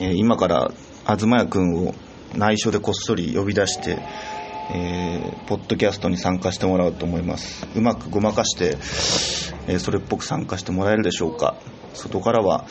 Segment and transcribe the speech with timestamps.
[0.00, 0.70] えー今から
[1.06, 1.94] 東谷君を
[2.36, 3.98] 内緒でこっそり呼び出して、
[4.74, 7.66] えーポッドキャストに参加してもらおうと思います。
[7.76, 8.76] うまくごまかして、
[9.68, 11.56] えーそれっぽく参加してもらえるでしょうか。
[11.94, 12.66] 外からは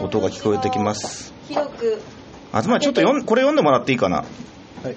[0.00, 1.32] 音が聞こえてきます。
[1.48, 2.02] 広く。
[2.50, 4.16] 東谷ちょっと読んこれ読んでもらっていいかな？
[4.18, 4.24] は
[4.90, 4.96] い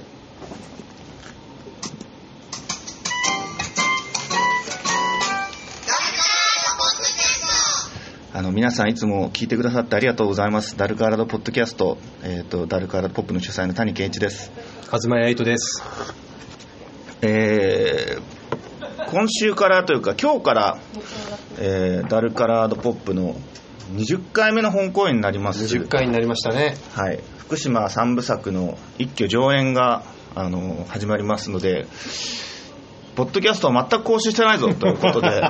[8.51, 10.77] の皆さんいつも聞いてくださってありがとうございます。
[10.77, 14.51] ダルカーラドポッドキャスト、えー、とダルカーラドポップの主催の谷健一です。
[14.83, 15.81] 東谷エイトです。
[17.21, 18.41] えー
[19.07, 20.77] 今週からというか今日から、
[21.59, 23.35] えーダルカラードポップの
[23.93, 25.65] 20回目の本公演になります。
[25.65, 26.75] 10回になりましたね。
[26.93, 31.87] はい、福島三部作の一挙上演があの始まりますので
[33.15, 35.41] ポッドキャストは全く更新してないぞということで。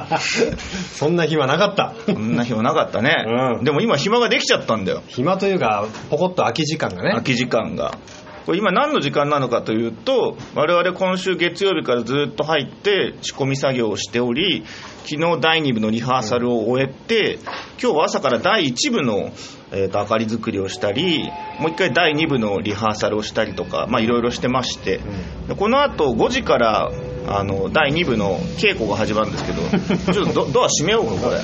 [0.96, 1.94] そんな暇なかった。
[2.06, 3.26] そんな暇なかったね、
[3.58, 3.64] うん。
[3.64, 5.04] でも今暇ができちゃったんだよ。
[5.08, 7.12] 暇というかポコッと空き時間がね。
[7.12, 7.98] 空き時間が。
[8.46, 14.63] これ今何の時間なのかというと我々今週月曜日からずっと入って仕込み作業をしており
[15.05, 17.40] 昨日第2部のリハーサルを終えて、
[17.82, 19.32] 今日は朝から第1部の、
[19.72, 25.00] えーと明かり作りをしたりもう一回第2部のリハーサルをしたりとかまあいろいろしてまして、
[25.48, 26.91] でこの後5時から
[27.27, 29.62] あの第2部の稽古が始まるんですけど
[30.14, 31.40] ちょっとドドア閉めようかこれ。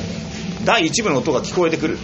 [0.65, 1.97] 第1部の音が聞こえてくる。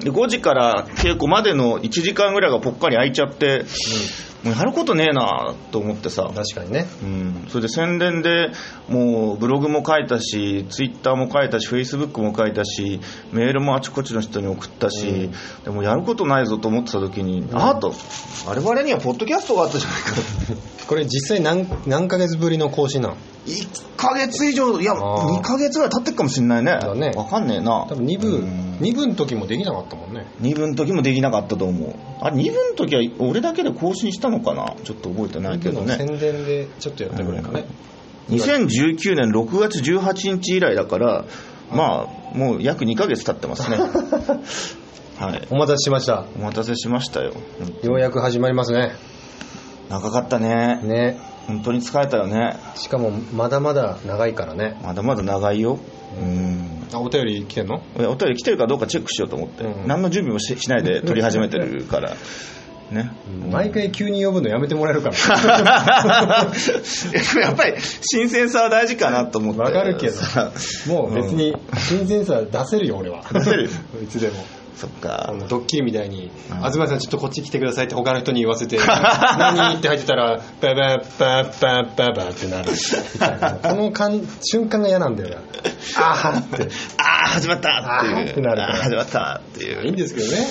[0.00, 3.64] で5時から稽古までの1時間ぐらいがぽっかり空いちゃって、
[4.44, 6.86] もうやることねえなと思ってさ、確かにね。
[7.02, 8.50] うん、それで宣伝で
[8.88, 13.00] もうブログも書いたしツイッターも書いたしフェイスブックも書いたし
[13.32, 15.30] メールもあちこちの人に送ったし、
[15.64, 17.94] でもやることないぞと思ってた時に、ああと
[18.46, 20.12] 我々にはポッドキャストがあったじゃないか。
[20.88, 26.72] これ実際何何ヶ月ぶりの更新なの？1ヶ月以上いやあー2ヶ月ぐらい経ってるかもしんないね。
[26.72, 27.12] だね。
[27.14, 27.86] わかんねえな。
[27.88, 28.78] 多分2部うん。
[28.80, 30.26] 2部の時もできなかったもんね。
[30.40, 31.94] 2分の時もできなかったと思う。
[32.20, 34.74] あれ2分の時は俺だけで更新したのかな？
[34.84, 37.64] ちょっと覚えてないけど2部のね宣伝でちょっとやったぐらいかね。
[38.30, 41.24] 2019年6月18日以来だから
[41.70, 43.78] まあもう約2ヶ月経ってますね。
[45.18, 45.46] はい。
[45.50, 46.24] お待たせしました。
[46.36, 47.32] お待たせしましたよ。
[47.82, 48.92] ようやく始まりますね。
[49.88, 50.80] 長かったね。
[50.82, 51.18] ね。
[51.46, 52.56] 本当に疲れたよね。
[52.76, 54.78] しかもまだまだ長いからね。
[54.82, 55.78] まだまだ長いよ。
[56.20, 56.86] うん。
[56.92, 57.82] あお便り来てんの？
[57.96, 59.86] お便り来てるかどうかチェックしようと思って、うん。
[59.86, 62.16] 何の準備もししないで撮り始めてるから
[62.92, 63.10] ね。
[63.50, 65.16] 毎回急に呼ぶのやめてもらえるから
[67.42, 69.60] やっぱり新鮮さは大事かなと思って。
[69.60, 70.52] わかるけどさ
[70.86, 73.24] もう別に新鮮さ出せるよ俺は。
[73.32, 73.70] 出せる。
[74.02, 74.44] いつでも。
[74.76, 75.32] そっか。
[75.48, 78.78] ドッキリみたいに「うん東さんちょっとこっち来てください」って他の人に言わせて
[79.38, 82.72] 「何?」って入ってたら「ババッバッバッバッバッ」ってなる。
[82.72, 85.36] みたいなこのかん瞬間が嫌なんだよな。
[86.02, 86.68] ああって。
[86.96, 88.16] ああ始まったっていう。
[88.16, 89.84] あーってなる始まったっていう。
[89.84, 90.46] いいんですけどね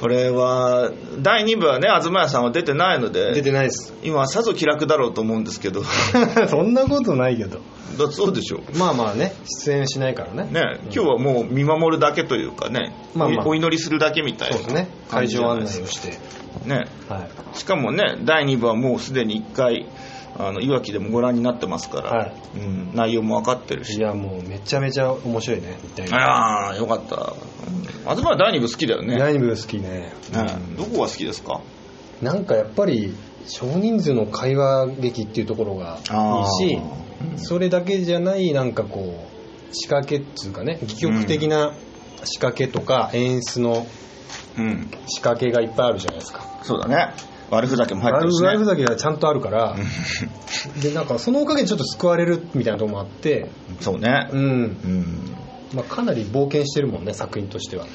[0.00, 3.92] これは第2部はね東谷さんは出てないので出てないです。
[4.02, 5.82] 今さぞ気楽だろうと思うんですけど。
[6.48, 7.60] そんなことないけど。
[7.98, 8.78] だそうでしょう。
[8.78, 10.50] まあまあね出演しないからね。
[10.50, 13.46] ね、今日はもう見守るだけというかね、まあまあ。
[13.46, 14.88] おお祈りするだけみたいなそうですね。
[15.10, 16.18] 会場案内をして。
[16.66, 16.86] ね。
[17.08, 17.58] はい。
[17.58, 19.86] しかもね第2部はもうすでに1回
[20.38, 22.34] あのいわきでもご覧になってますから、はい。
[22.56, 23.98] うん、内容も分かってるし。
[23.98, 29.18] いやもうめちゃめちゃ面白いねみたいなああよかった、うん、東は第2部好きだよね。
[29.18, 29.88] 何部好きね。
[29.88, 30.12] ね
[30.76, 31.60] どこが好きですか？
[32.22, 33.14] なんかやっぱり
[33.46, 37.38] 少人数の会話劇っていうところがいいしあー。
[37.38, 39.26] それだけじゃないなんかこ
[39.70, 41.74] う仕掛けっていうかね戯曲的な
[42.24, 43.86] 仕掛けとか演出の
[44.58, 44.90] うん。
[45.06, 46.44] 仕掛けがいっぱいあるじゃないですか。
[46.62, 47.14] そうだね
[47.50, 48.56] 悪ふざけも入ってるしね。
[48.56, 49.76] ブだけがちゃんとあるから。
[50.80, 53.50] でなんかそのおかげでちょっと救われるみたいなところもあって。
[53.80, 54.28] そうね。
[54.32, 55.06] うん、うん。
[55.74, 57.86] まあ、かなり冒険してるもんね作品としては。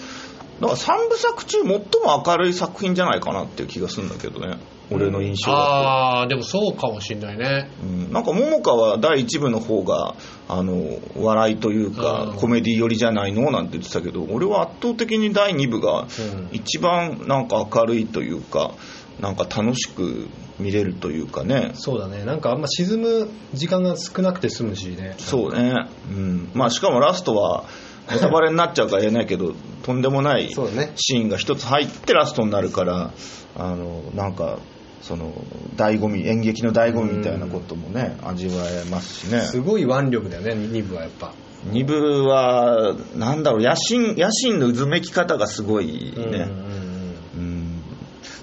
[0.62, 1.80] だから3部作中最も
[2.26, 4.58] 明るい作品じゃないかなっていう気がするんだけどね。
[4.90, 5.64] 俺の印象だと。
[5.64, 7.70] ああでもそうかもしんないね。
[7.84, 8.14] うん。
[8.14, 10.16] なんか桃花は第1部の方が
[10.48, 12.36] あの笑いというか、うん。
[12.38, 13.52] コメディ寄りじゃないの？
[13.52, 16.08] なんて言ってたけど俺は圧倒的に第2部がうん。
[16.54, 18.74] 一番なんか明るいというか
[19.20, 20.28] なんか楽しく
[20.60, 21.72] 見れるというかね。
[21.76, 22.26] そうだね。
[22.26, 25.16] なんかあんま沈む時間が少なくて済むしね。
[25.18, 26.50] そうね、うん。
[26.54, 27.66] まあ、しかもラストは
[28.12, 29.54] ネタバレになっちゃうから言えないけど
[29.84, 33.12] とんでもないシーンが一つ入ってラストになるから
[33.56, 34.60] あのなんか
[35.02, 35.34] その
[35.76, 39.42] 醍醐味演劇の醍醐味みたいなこともね味わえますしね。
[39.42, 41.34] すごい腕力だよね2部はやっぱ。
[41.72, 46.75] 2部はなんだろう野心野心のうずめき方がすごいね、うん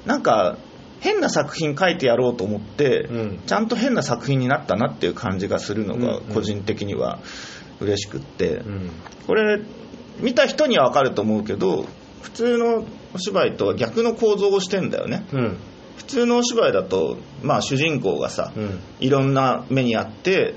[0.07, 0.57] なんか
[1.03, 3.41] 変な作品書いてやろうと思って、うん。
[3.45, 7.19] ちゃんと変な作品になったなっていう感じがするのが個人的には
[7.81, 8.73] 嬉しくって、うん。
[8.73, 8.91] うん
[9.27, 9.61] これ
[10.19, 11.87] 見た人には分かると思うけど
[12.21, 12.85] 普通の
[13.15, 15.25] お芝居とは逆の構造をしてんだよね。
[15.33, 15.57] うん。
[15.97, 18.81] 普通のお芝居だと、まあ、主人公がさ、うん。
[19.01, 20.55] いろんな目にあって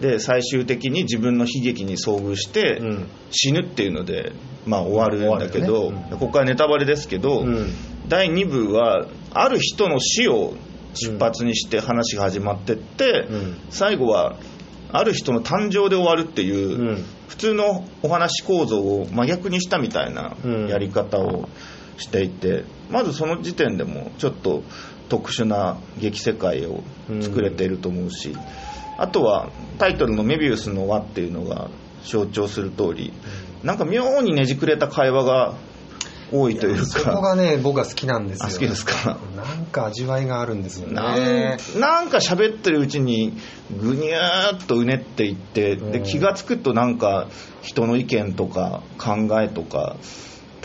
[0.00, 3.08] で最終的に自分の悲劇に遭遇して、うん。
[3.30, 4.32] 死ぬっていうので、
[4.66, 6.06] まあ、終わるんだけど、ね。
[6.10, 6.18] うん。
[6.18, 7.72] ここからネタバレですけど、うん
[8.10, 10.54] 第2部はある人の死を
[10.94, 13.56] 出発にして話が始まってって、うん。
[13.70, 14.36] 最後は
[14.92, 17.04] ある人の誕生で終わるっていう、うん。
[17.28, 20.68] 普通のお話構造を真逆にしたみたいなうん。
[20.68, 21.48] やり方を
[21.98, 24.64] していて、まずその時点でもちょっと
[25.08, 26.82] 特殊な劇世界を
[27.20, 28.36] 作れていると思うし、
[28.98, 31.70] あとはタイトルの「メビウスの輪」っていうのが
[32.04, 33.12] 象徴する通り、
[33.62, 35.54] なんか妙にねじくれた会話が
[36.32, 37.20] 多いというそこか。
[37.20, 38.46] がね僕は好きなんですよ。
[38.46, 39.18] あ好きですか？
[39.36, 41.56] なんか味わいがあるんですよね。
[41.78, 43.36] なんか喋ってるうちに
[43.80, 46.02] ぐにゃーっとうねっていってでうん。
[46.04, 47.28] 気がつくとなんか
[47.62, 49.96] 人の意見とか考えとか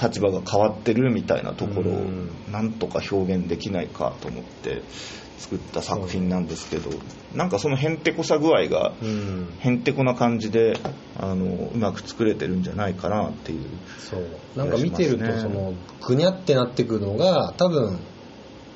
[0.02, 2.30] 立場が変わってるみたいなところをうん。
[2.52, 4.82] なんとか表現できないかと思って
[5.38, 6.90] 作った作品なんですけど
[7.36, 9.54] なんかそのへんてこさ具合がうん。
[9.60, 10.80] へんてこな感じで
[11.18, 13.60] あのうまく作れてるんじゃないかなっていう
[14.00, 14.22] そう。
[14.56, 15.74] なんか見てるとその
[16.08, 18.00] ぐにゃってなってくるのが多分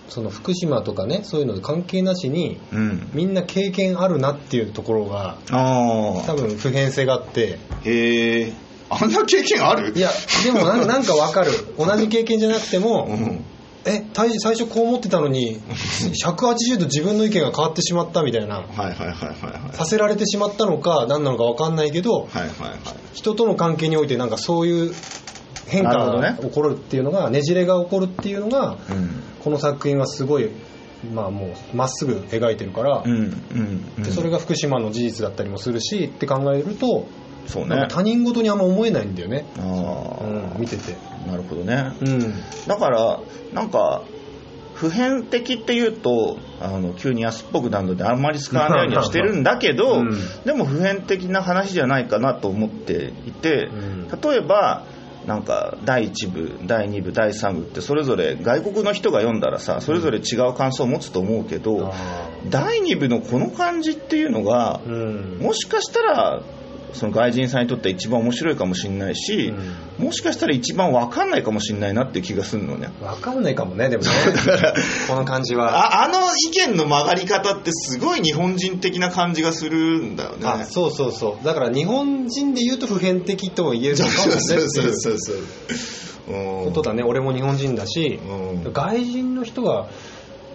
[0.10, 3.10] その福島とかねそういうので関係なしにうん。
[3.14, 7.58] みんな経験あるなっていうところがあ多分普遍性があって。
[7.72, 8.54] あへえ
[8.92, 9.94] あんな経験ある？
[9.96, 10.10] いや
[10.44, 11.52] でもなんなんかわかる。
[11.78, 13.46] 同じ経験じゃなくても、うん
[13.90, 15.60] え最最初こう思ってたのに
[16.24, 18.58] 180度自分の意見が変わってしまったみたいな。
[18.58, 19.76] はいはいはいはいはい。
[19.76, 22.50] させられてしまったのか何なのか分かんないけどはいはいはい。
[23.14, 24.94] 人との関係においてなんかそういう
[25.68, 29.24] 変化が起こるっていうのがねじれが起こるっていうのがうん。
[29.44, 30.50] この作品はすごい
[31.14, 34.04] まあもうまっすぐ描いてるから、うんうんうん。
[34.04, 37.08] でそれが福島の事実だったりもするしって考えると、
[37.50, 37.88] そうね。
[37.90, 40.96] 他人事にあんま思えないんだよね、あうん、あ見てて。
[41.28, 41.94] なるほどね。
[42.00, 42.34] うん。
[42.68, 43.20] だから
[43.54, 44.04] なんか
[44.76, 50.12] 普遍的っていうとあの急に安っぽくなるのであんまり使わないようにはしてるんだけど、うん。
[50.46, 54.08] でも普遍的な話じゃないかなと思っていて、うん。
[54.08, 54.86] 例えば
[55.26, 64.80] なんか第1部第2部第3部ってそれぞれ外国の人が読んだらさそれぞれ違う感想を持つと思うけど、あ第2部のこの感じっていうのが
[65.40, 66.44] もしかしたら
[66.94, 69.54] その外人さんにとって一番面白いかもしれないし、
[69.98, 72.90] もしかしたら一番分かんないかもしれないなっていう気がするのね。
[73.00, 74.10] 分かんないかもねでもね。
[74.34, 74.74] だから
[75.08, 75.78] この感じは。
[75.78, 80.38] ああの意見の曲がり方ってすごい日本人的な感じがするんだよね。
[80.44, 81.46] あそうそうそう。
[81.46, 85.38] だから日本人で言うと普遍的とも言えるのかもねっていうそうそう。
[86.30, 86.66] うん。
[86.66, 87.04] ことだね。
[87.04, 88.20] 俺も日本人だし、
[88.64, 88.74] うん。
[88.74, 89.90] 外人の人が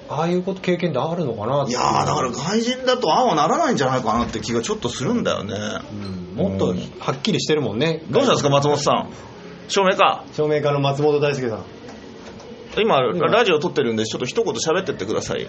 [0.08, 5.54] ああいうこと経験ってあるのかなっていやーだから外人だとああはならないんじゃないかなって気がちょっとするんだよね、
[6.34, 6.36] うん。
[6.36, 8.02] もっとはっきりしてるもんね。
[8.10, 9.10] どうしたんですか松本さん。
[9.68, 10.24] 照明か。
[10.32, 11.64] 照明家の松本大輔さん。
[12.76, 13.28] 今今。
[13.28, 15.48] ラジオ撮ってるんでちょっと一言喋ってってくださいよ。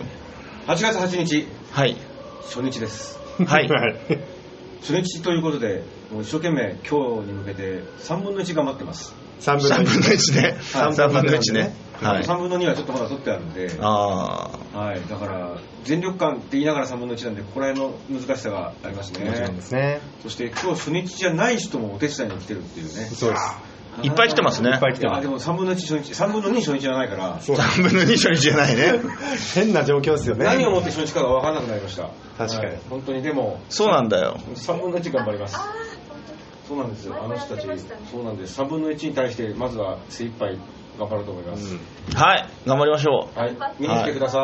[0.68, 1.48] 8月8日。
[1.72, 1.98] はい。
[2.44, 3.20] 初日です。
[3.46, 3.68] はい。
[4.80, 10.42] 初日ということでもう一生懸命今日に向けて3分の1頑張ってます、3分の3分の1 1ね。
[10.74, 10.92] はい。
[10.94, 12.24] 3分の1ねはい。
[12.24, 13.72] 3分の2はちょっとまだ取ってあるんで。
[13.80, 19.26] あはい、だから全力感って言いながら3分の1なんでここら辺の難しさがありますね。
[19.26, 20.02] もちろんですね。
[20.24, 22.92] そして今日初日じゃない人もお手伝いに来てるっていうね。
[22.92, 23.42] そうです。
[23.42, 23.60] あ
[24.04, 24.72] いっぱい来てますね。
[24.72, 25.22] いっぱい来てます。
[25.22, 27.40] でも3分の1初日3分の2初日じゃないから。
[27.40, 29.00] 3分の2初日じゃないね。
[29.56, 30.46] 変な状況ですよね。
[30.46, 32.10] 何をもって初日かが分からなくなりました。
[32.38, 32.66] 確かに。
[32.68, 32.80] はい。
[32.90, 34.38] 本当にでもそうなんだよ。
[34.56, 35.58] 3分の1頑張ります。
[36.68, 37.16] そうなんですよ。
[37.24, 37.68] あの人たち
[38.12, 38.60] そうなんです。
[38.60, 40.58] 3分の1に対してまずは精一杯
[40.98, 41.76] 頑張ると思います、
[42.16, 42.48] はい。
[42.66, 43.40] 頑張りましょう。
[43.40, 43.56] はい。
[43.80, 44.40] 見に来てくださ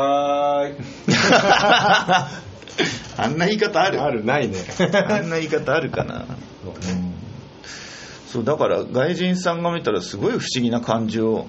[0.68, 0.76] い、
[3.18, 4.02] あんな言い方ある？
[4.02, 4.58] あるないね。
[4.94, 6.24] あんな言い方あるかな、う。
[6.24, 6.26] ん
[8.28, 11.48] そうだから外人さんが見たらすごい不思議な感じを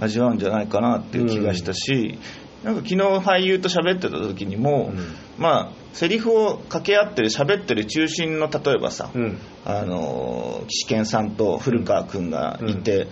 [0.00, 2.18] 味わうんじゃないかなっていう気がしたし、
[2.64, 5.14] なんか昨日俳優と喋ってた時にも、うん。
[5.38, 9.38] まあセリフを掛け合ってる喋ってる中心の例えばさ、うん。
[9.64, 13.06] あの岸健さんと古川君がいて、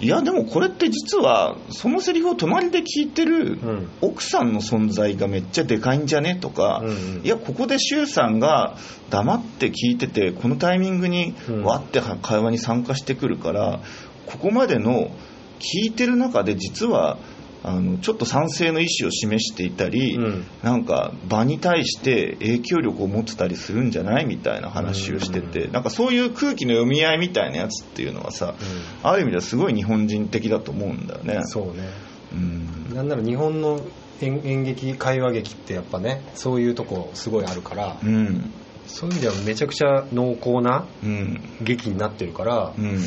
[0.00, 3.88] いやでもこれって実はそのセリフを隣で聞いてるん。
[4.00, 7.20] 奥さんの存在がめっちゃでかいんじゃねとか、うんうん。
[7.24, 8.76] いやここで周さんが
[9.10, 11.64] 黙って聞いててこのタイミングにうん。
[11.64, 13.80] わって会話に参加してくるから
[14.26, 15.10] ここまでの
[15.58, 17.18] 聞いてる中で実は
[17.64, 20.44] あのちょっと賛成の意思を示していたり、うん。
[20.62, 28.54] なんか場に対して影響力を持ってたりするんじゃないみたいな話をしてて、なんかそういう空気の読み合いみたいなやつっていうのはさ、
[29.02, 31.40] ある意味ではすごい日本人的だと思うんだよね。
[31.44, 31.88] そうね。
[32.32, 32.94] うん。
[32.94, 33.80] なんなら日本の
[34.20, 38.52] 演演劇会話劇ってやっぱねそういうとこすごいあるからうん。
[38.86, 41.40] そういう意味ではめちゃくちゃ濃厚なうん。
[41.60, 42.98] 劇になってるからうん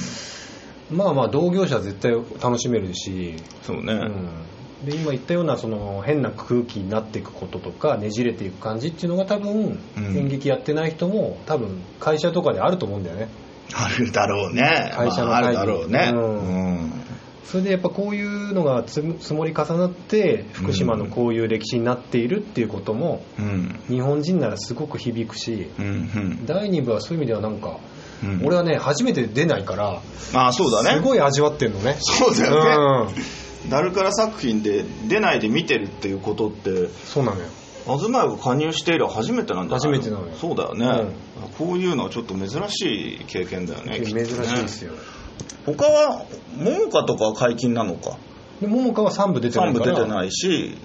[0.92, 2.12] まあまあ同業者は絶対
[2.42, 10.18] 楽しめるし、そうね、うん、で今言ったようなその変な空気になっていくこととかねじれていく感じっていうのが多分、うん。
[10.18, 13.30] 演劇やってない人も多分会社とかであると思うんだよね。
[13.74, 14.92] あるだろうね。
[14.96, 16.12] 会社のまあある会議だろうね。
[16.14, 16.76] ううん。
[16.88, 16.94] ん、
[17.46, 23.80] それでやっぱこういうのがつ積もり重なって福島のこういう歴史になっているっていうこともうん。
[23.88, 25.68] 日本人ならすごく響くし
[26.46, 27.80] 第2部はそういう意味ではなんか、
[28.26, 28.46] うん。
[28.46, 30.02] 俺はね初めて出ないから
[30.34, 30.98] ああそうだね。
[30.98, 31.96] すごい味わってんのね。
[32.00, 33.14] そうだよね。
[33.64, 33.70] うん。
[33.70, 37.48] ダルカラ作品で出ないで見てるっていうことってそうなのよ。
[37.86, 40.34] 東屋が加入して以来初めてなんだ初めてなのよ。
[40.36, 41.14] そうだよね、
[41.60, 44.94] こういうのはちょっと珍しい経験だよね珍しいですよ。
[45.68, 46.26] 他は
[46.58, 48.18] 桃花とかは解禁なのか？
[48.60, 49.94] で桃花は3部出てな3いから。
[49.94, 50.78] 部出てないし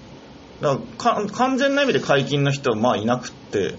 [0.61, 3.73] だからか完全な意味で解禁の人はまあいなくって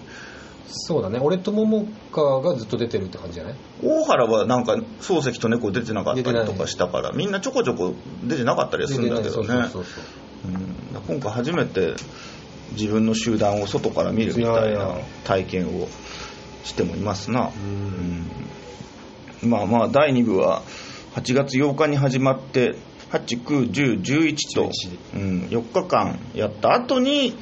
[0.67, 1.19] そうだね。
[1.21, 3.55] 俺と桃花がずっと出てるって感じじゃない？
[3.83, 7.93] 大原はなんか漱石と猫出てなかったりとかしたからみんなちょこちょこ
[8.23, 9.69] 出てなかったりはするんだけどね。
[11.07, 11.95] 今回初めて
[12.71, 15.87] 自分の集団を外から見るみたいな体験を
[16.63, 17.51] してもいますな、
[19.43, 19.49] うん。
[19.49, 20.63] まあまあ第2部は
[21.15, 22.75] 8月8日に始まって
[23.13, 27.35] 89101と、11うん、4日間やった後に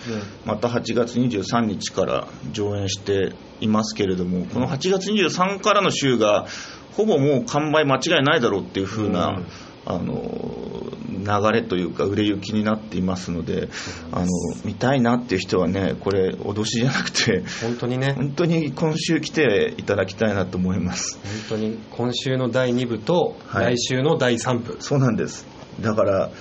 [0.46, 6.46] また8月23日から上演していますけれどもこの8月23からの週が
[6.94, 9.46] ほぼもう完売間違いないだろうっていう風な、うん。
[9.84, 13.70] あの流れというか売れ行きになっていますので
[14.12, 14.28] あの
[14.63, 18.13] 見たいなっていう人はねこれ脅しじゃなくて本当にね。
[18.13, 21.20] 本当に今週来ていただきたいなと思います。
[21.50, 23.78] 本当に今週の第2部とはい。
[23.78, 25.48] 来週の第3部、そうなんです
[25.80, 26.32] だから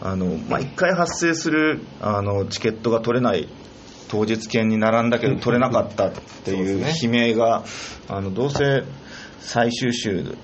[0.00, 3.48] あの毎回発生するあのチケットが取れない
[4.08, 6.12] 当日券に並んだけど取れなかったっ
[6.44, 7.64] ていう悲鳴が
[8.08, 8.84] あのどうせ
[9.40, 10.36] 最終週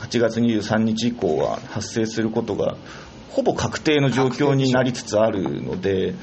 [0.00, 2.76] 8月23日以降は発生することが
[3.30, 6.14] ほぼ確定の状況になりつつあるので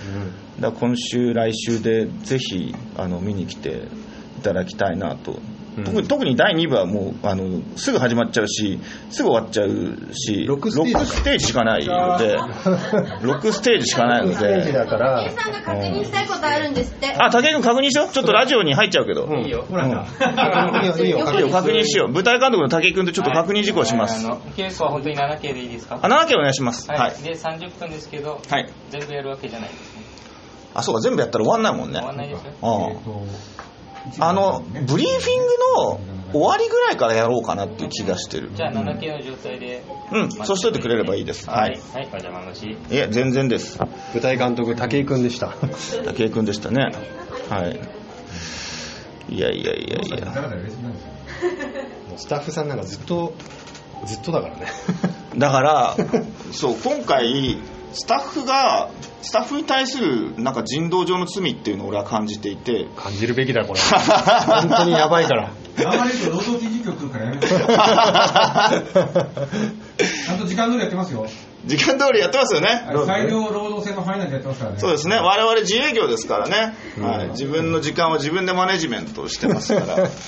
[0.60, 3.88] 今週来週でぜひあの見に来て
[4.38, 12.38] いただきたいなと、うん特に特に第2部はもうあのすぐ始まっちゃうしすぐ終わっちゃうし六ステージ六ステージしかないので
[13.22, 14.72] 6ステージしかないので。
[14.72, 15.24] だから。
[15.24, 17.14] 皆さんが確認したいことあるんですって。
[17.18, 18.10] あ武井君確認しよう。
[18.10, 19.66] ちょっとラジオに入っちゃうけど、うんいいよ。
[19.70, 19.86] ほら。
[19.88, 22.10] いいよいいよ確認しよう。
[22.12, 26.00] 舞台監督の武井君とちょっと確認事項します、あのケースは本当に 7K でいいですか？
[26.02, 26.90] あ7件お願いします。
[26.90, 30.04] はい、はい、で30分ですけどはい、全部やるわけじゃないですね。
[30.76, 32.00] あそうか全部やったら終わんないもんね。
[32.00, 32.52] 終わんないですよ。
[32.62, 33.59] ああ
[34.20, 35.46] あのブリーフィング
[35.78, 36.00] の
[36.32, 38.52] 終わりぐらいからやろうかなっていう気がしてる。
[38.54, 39.84] じゃあ 7K の状態で。
[40.12, 41.50] うんそうしといてくれればいいです。
[41.50, 41.74] ははい。
[41.74, 43.80] い、はい、お邪魔虫いえ全然です。
[43.80, 45.48] 舞台監督武井君でした。
[46.06, 46.92] 武井君でしたね。
[47.50, 47.80] はい。
[49.30, 50.34] いやいやいやいや。
[52.18, 53.34] スタッフさんなんかずっと
[54.06, 54.68] ずっとだからね。
[55.38, 55.96] だから
[56.52, 57.58] そう今回
[57.92, 58.90] スタッフが
[59.22, 63.80] スタッフに対するなんか人道上の罪っていうのを俺は感じていて感じるべきだこれ
[64.62, 65.52] 本当にやばいから
[65.86, 67.48] あんまり言うと労働基準局来るからやめて。
[70.00, 71.26] ちゃんと時間通りやってますよ。
[71.66, 72.86] 時間通りやってますよね。
[73.06, 74.80] 裁量労働制の範囲内でやってますからね。
[74.80, 75.18] そうですね。
[75.18, 80.10] 我々自営業ですからね、はい、自分の時間は自分でマネジメントしてますから。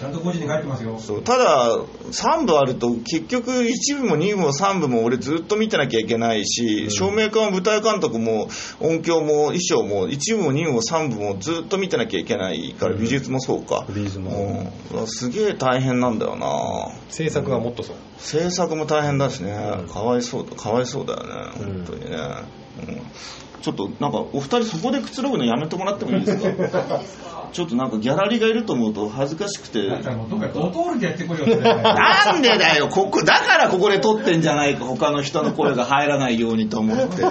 [0.00, 0.98] ちゃんと5時に帰ってますよ。
[0.98, 1.22] そう。
[1.22, 8.48] ただ3部あると結局1部も2部も3部も俺ずっと見てなきゃいけないし、照明家も舞台監督も
[8.80, 13.84] 音響も衣装も1部も2部も3部もずっと見てなきゃいけないから、美術もそうか。
[13.90, 14.72] 美術も。
[14.94, 15.06] うん。
[15.06, 16.46] すげえ大変なんだよな。
[17.10, 17.96] 制作はもっとそう。
[18.16, 21.84] 制作も大変だしね、かわいそうだかわいそうだよねうん。
[21.84, 22.16] 本当にね、
[22.88, 23.02] うん。
[23.62, 26.38] ちょっとなんかお二人そこでくつろぐのやめてもらってもいいです
[26.70, 27.00] か？
[27.52, 29.88] ちょっとなんかギャラリーがいると思うと恥ずかしくて。
[29.88, 31.56] だからもうどっかドトールでやってこいよって。
[31.58, 37.22] なんでだよここだからここで撮ってんじゃないか他の人の声が入らないようにと思って。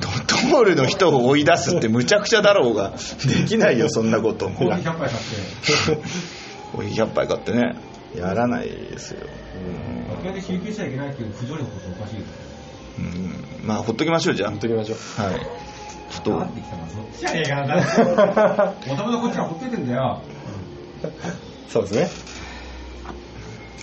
[0.00, 2.92] ドトールの人を追い出すってむちゃくちゃだろうが。
[3.26, 4.48] できないよそんなこと。
[4.50, 5.98] コーヒー100杯買って。
[6.76, 7.74] おい100杯買ってね
[8.16, 9.26] やらないですよ、
[10.20, 12.22] それで集計しちゃいけないっていう不条理なことおかしいよ。
[12.98, 13.00] う
[13.64, 14.50] ん、まあほっときましょうじゃあ。
[14.50, 15.22] 本当にましょう。
[15.22, 15.40] はい。
[16.10, 18.74] ちょっなってきたのはそっちじゃねえかな。
[18.86, 20.22] もともとこっちはほっといてんだよ。
[21.68, 22.08] そうですね。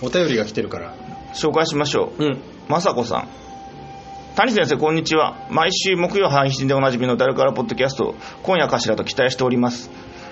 [0.02, 0.90] お便りが来てるから。
[0.90, 0.96] と
[1.34, 2.24] 紹介しましょう。
[2.24, 2.40] うん。
[2.68, 3.28] 雅子さん。
[4.34, 5.46] 谷先生こんにちは。
[5.50, 9.90] 毎週木曜配信でおなじみのダルカラポッドキャスト今夜かしらと期待しております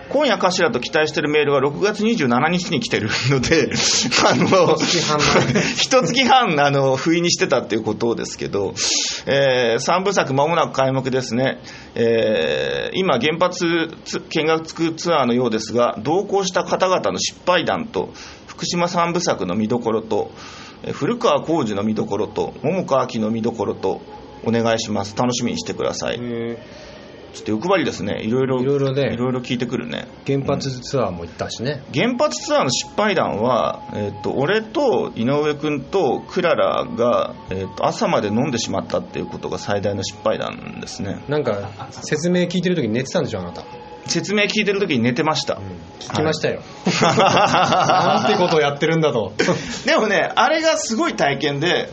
[0.08, 3.70] 今夜かしらと期待しているメールが6月27日に来てるので
[4.26, 4.76] あの
[5.76, 8.74] 一月半あの不意にしてたっていうことですけど、
[9.26, 11.60] え3部作まもなく開幕ですね、
[11.94, 18.10] えー今原発つ見学ツアーのようですが同行した方々の失敗談と
[18.46, 20.30] 福島三部作の見どころと
[20.84, 24.00] えー古川浩二の見どころと桃川明の見どころと
[24.46, 25.16] お願いします。
[25.16, 26.18] 楽しみにしてください
[27.34, 28.22] ちょっと欲張りですね。
[28.22, 29.12] いろいろいろいろね。
[29.12, 30.06] いろいろ聞いてくるね。
[30.24, 41.22] 原発ツアーも行ったしね、原発ツアーの失敗談は、えっと俺と井上君とクララが、えっと朝まで飲んでしまったっていうことが最大の失敗談ですね。
[41.28, 43.64] なんか説明聞いてる時に寝てたんでしょあなた
[44.06, 45.60] 説明聞いてる時に寝てました、
[46.00, 46.62] 聞きましたよ、
[47.02, 49.32] なんてことをやってるんだと。
[49.86, 51.88] でもねあれがすごい体験で、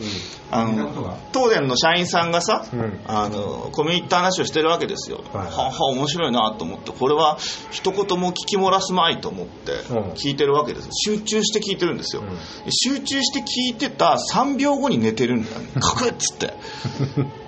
[0.50, 1.08] あ聞いたことが？
[1.10, 3.00] の東電の社員さんがさ、うん。
[3.06, 5.46] あのコミュニティ話をしてるわけですよ、はい。
[5.46, 6.92] はあはあ面白いなと思って。
[6.92, 7.38] これは
[7.70, 10.02] 一言も聞き漏らすまいと思ってうん。
[10.12, 10.90] 聞いてるわけです。
[10.92, 12.28] 集中して聞いてるんですよ、うん。
[12.70, 15.68] 集中して聞いてた3秒後に寝てるんだよね。
[15.80, 16.52] カクッつって。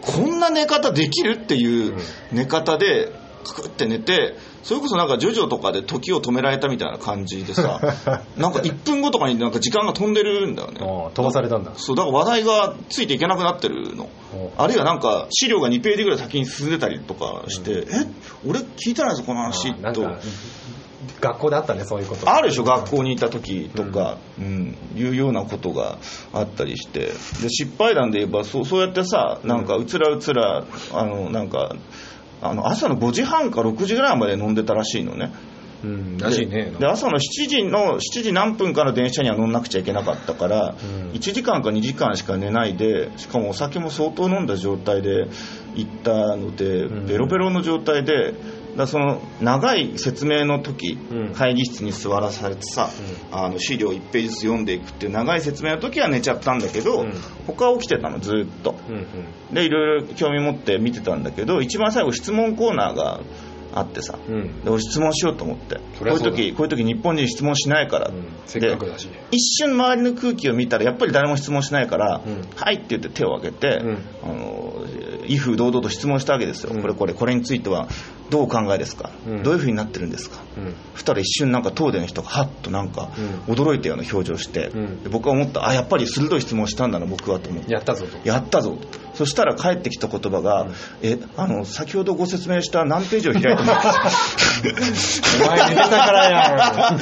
[0.00, 1.98] こんな寝方できるっていう
[2.32, 3.12] 寝方で
[3.44, 7.80] カクッて寝てそれこそなんかジョジョとかで時を止められたみたいな感じでさ
[8.36, 10.80] なんか1分後とかになんか時間が飛んでるんだよね。
[11.12, 11.72] 飛ばされたんだ。
[11.76, 14.08] そうだから話題がついていけなくなってるの。
[14.34, 17.84] おあるいはなんか資料が2ページぐらい先に進んでたりとかして、え
[18.48, 19.74] 俺聞いてないぞこの話。
[19.92, 20.02] と。
[21.20, 22.30] 学校であったねそういうこと。
[22.30, 24.76] あるでしょ学校にいた時とか、うん。
[24.96, 25.98] いうようなことが
[26.32, 27.00] あったりして。
[27.00, 31.76] で失敗談で言えばそうそうやってさなんかうつらうつらあのなんか
[32.42, 35.32] あの朝の5時半か6時ぐらいまで飲んでたらしいのね。
[35.84, 36.70] うんらしいね。
[36.70, 41.10] でで朝の7時の7時何分から電車には乗んなくちゃいけなかったから、うん。
[41.12, 45.28] 1時間か2時間しか寝ないでしかもお酒も相当飲んだ状態で
[45.74, 47.06] 行ったので、ん。
[47.06, 48.34] ベロベロの状態で
[48.76, 51.32] だその長い説明の時、うん。
[51.32, 52.90] 会議室に座らされてさ、
[53.32, 57.12] あの資料1ページずつ読んでいくっていう長い説明の時は寝ちゃったんだけど、うん。
[57.46, 58.76] 他は起きてたのずっと。
[58.88, 59.54] うんうん。
[59.54, 63.20] でいろいろ興味持って見てたんだけど一番最後質問コーナーが
[63.72, 64.62] あってさ、うん。
[64.62, 65.76] で俺質問しようと思って。
[65.76, 68.26] こそういう時こういう時日本人質問しないから、うん。
[68.46, 69.08] せっかくだし。
[69.08, 72.42] で一瞬周りの空気を見たらやっぱり誰も質問しないから「うん。
[72.54, 73.98] はい」って言って手を挙げて、うん。
[74.22, 74.84] あの
[75.26, 76.82] 威風堂々と質問したわけですよ、うん。
[76.82, 77.88] これこれこれについては
[78.30, 79.42] どうお考えですか、うん。
[79.42, 80.40] どういうふうになってるんですか？
[80.56, 80.74] うん。
[80.94, 83.10] そしたら一瞬なんか東電の人がハッとなんか
[83.46, 85.02] 驚いたような表情して、うん。
[85.02, 88.28] で僕は思ったあやっぱり鋭い質問したんだな僕はと思ってやったぞと。
[88.28, 88.76] やったぞ
[89.14, 90.66] そしたら返ってきた言葉が、
[91.02, 96.60] えあの先ほどご説明した何ページを開いてますお前寝てたからやん。
[96.60, 96.98] あ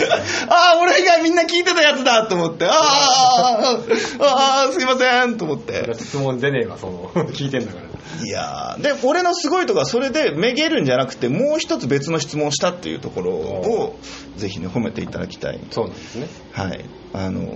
[0.48, 2.66] あ俺以外みんな聞いてたやつだと思って。
[2.66, 5.94] あーあーあーすいませんと思って。
[5.94, 7.11] 質問出ねえわその。
[7.33, 7.92] 聞いてんだから。
[8.25, 13.96] いやーで俺のすごいとこはそれでめげるんじゃなくてもう一つ別の質問をしたっていうところを
[14.37, 15.61] ぜひね褒めていただきたい。
[15.70, 16.27] そうなんですね。
[16.53, 16.85] はい。
[17.14, 17.46] あの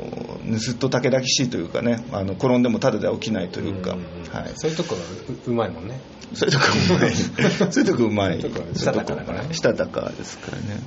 [0.58, 4.04] ずっと武田しいというかねあの転んでもただでは起きないというか、うん
[4.46, 6.00] はい、そういうとこがううまいもんね。
[6.34, 7.14] そういうとこうまい。
[7.72, 8.40] そういうとこうまい。
[8.40, 9.54] したたかだからね。
[9.54, 10.64] したたかですからね。
[10.68, 10.80] なる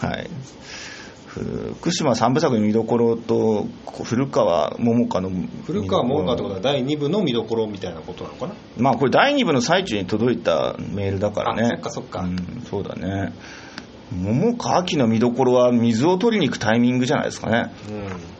[0.00, 0.08] ほど。
[0.08, 0.30] はい。
[1.26, 3.66] 福島三部作の見どころと
[4.02, 5.30] 古川桃香の
[5.66, 8.54] 古川桃香ってことは第2部の見どころみたいなことなのかな？
[8.78, 11.64] まあこれ第2部の最中に届いたメールだからね。
[11.64, 12.20] あそっかそっか。
[12.20, 13.32] うん、そうだね。
[14.10, 17.72] 桃香秋の見どころは水を取りに行くタイミングじゃないですかね。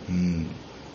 [0.08, 0.14] うん。
[0.14, 0.46] うん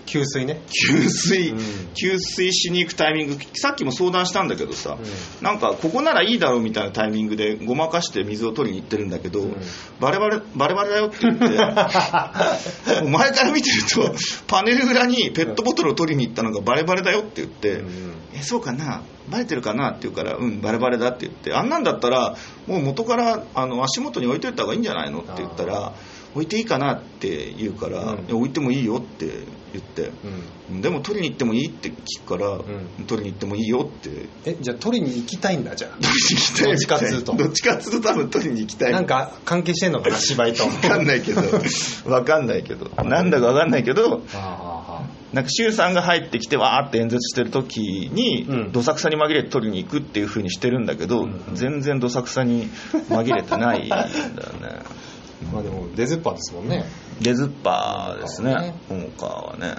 [0.05, 0.61] 給水ね。
[0.89, 1.59] 給水、うん。
[1.93, 3.37] 給水しに行くタイミング。
[3.55, 9.55] さっきも相談したんだけどさ、うなんかここならいいだろうみたいなタイミングでごまかして水を取りに行ってるんだけど、ん。
[9.99, 11.45] バレバレバレバレだよって言って。
[13.09, 14.13] 前から見てると
[14.47, 18.13] パネル裏にペットボトルを取りに行ったのがバレバレだよって言って、うん。
[18.35, 19.01] えそうかな？
[19.29, 19.89] バレてるかな？
[19.91, 21.53] って言うからうんバレバレだって言って。
[21.53, 22.35] あんなんだったら
[22.67, 25.21] もう元からあの足元に置いといた方がいいんじゃないの？
[25.21, 25.93] って言ったら
[26.33, 26.93] 置いていいかな？
[26.95, 28.35] って言うから、うん。
[28.35, 29.27] 置いてもいいよって
[29.73, 30.11] 言って、
[30.71, 30.81] うん。
[30.81, 33.05] でも取りに行ってもいいって聞くから、ん。
[33.05, 34.09] 取りに行ってもいいよって。
[34.45, 37.33] えじゃあ取りに行きたいんだじゃ取りに行きたいどっちかっつうと。
[37.35, 38.93] どっちかっつうと多分取りに行きたい。
[38.93, 40.65] あなんか関係してんのかな芝居と。
[40.67, 41.41] 分かんないけど。
[41.41, 42.89] 分かんないけど。
[43.03, 48.71] なんだか分かんないけどあなんか周さんが入ってきてわーって演説してる時に、うん。
[48.71, 52.69] どさくさに紛れて取りに行くっていう風にしてるんだけど、うん全然どさくさに
[53.09, 54.09] 紛れてないんだよね。
[54.63, 54.83] あ
[55.51, 56.85] まあでも出ずっぱですもんね。
[57.21, 58.53] 出ずっぱですね。
[58.55, 58.75] ね。
[58.89, 59.75] 桃川はね、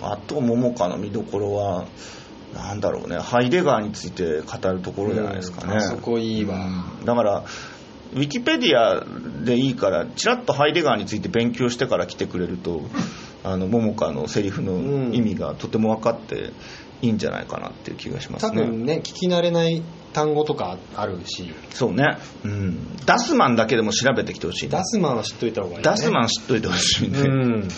[0.00, 1.86] うん、あと桃川の見どころは
[2.54, 3.18] なんだろうね。
[3.18, 5.78] ハイデガーについて語るところじゃないですかね、うん。
[5.78, 6.56] あそこいいわ。
[6.56, 7.04] うん。
[7.04, 7.44] だから
[8.14, 9.04] ウィキペディア
[9.44, 12.82] でいいからちらっとハイデガーについて勉強してから来てくれると
[13.44, 16.50] あの桃川のセリフの意味がとても分かって
[17.02, 19.82] いいんじゃないかなっていう気がします多ね分ね聞き慣れない
[20.12, 21.52] 単語とかあるし。
[21.70, 24.70] そうね、うん、ダスマンだけでも調べてきてほしいね。
[24.70, 27.68] ダスマンは知っといた方がいい、ね、ダスマン知っといてほしいね、うん。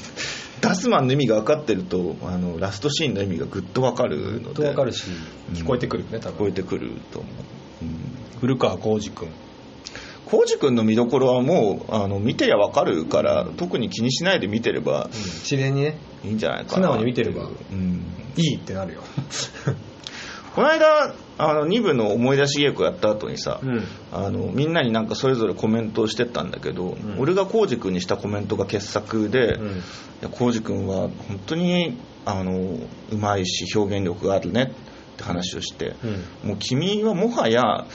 [0.61, 5.11] ダスマンの意味が分かってるとあのラストシーンの意味がぐっと分かるのとでわかるし
[5.53, 6.37] 聞こえてくるよね多分。
[6.37, 7.99] 聞こえてくると思う、うん。
[8.41, 9.29] 古川浩二君
[10.31, 15.97] 浩司君の見どころはもうあの見てりゃ分かるから特に気にしないで見てれば自然にね。
[16.25, 16.71] いいんじゃないかな。
[16.75, 18.03] 素直に見てればうん。
[18.37, 19.03] いいってなるよ。
[20.55, 23.85] この間あの2部の思い出し稽古やった後にさ、うん。
[24.13, 29.59] あのみんなになんかそれぞれコメントをしてったんだけど、俺が浩司君にしたコメントが傑作で、
[30.33, 32.79] 浩司君は本当にあの
[33.13, 34.73] うまいし表現力があるね
[35.15, 35.95] って話をして、
[36.43, 37.87] もう君はもはや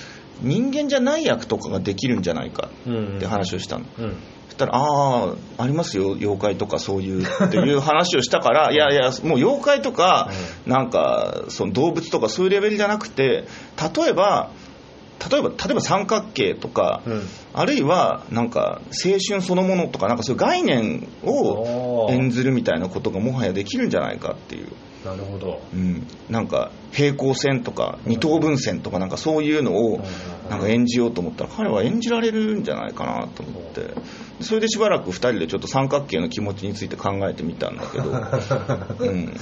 [0.42, 4.18] 人間じゃない役とかができるんじゃないかって話をしたの、うん
[4.54, 10.30] そしたら、ああ、ありますよ、妖怪とかそういうっていう話をしたから、 いやいや、もう妖怪とか、
[10.68, 13.46] なんかその動物とかそういうレベルじゃなくて、
[13.96, 14.52] 例えば、
[15.32, 17.22] 例えば例えば三角形とか、うん。
[17.54, 24.68] あるいはなんか青春そのものとか、なんかそういう概念を演ずるみたいなことがもはやできるんじゃないかっていう。
[25.06, 25.62] なるほど。
[25.74, 30.00] うん、なんか平行線とか二等分線とかなんかそういうのを
[30.50, 33.94] なんか演じようと思ったら彼は演じられるんじゃないかなと思って。
[34.42, 38.12] それでしばらく2人でちょっと三角形の気持ちについて考えてみたんだけど、
[39.00, 39.34] うん、